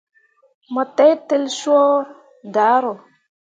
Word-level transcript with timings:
Mo 0.73 0.83
teitel 0.95 1.43
coor 1.59 2.03
daaro. 2.53 2.93